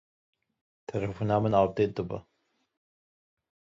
Telefon 0.91 1.31
min 1.41 1.57
appdêt 1.59 1.91
dibe. 1.97 2.17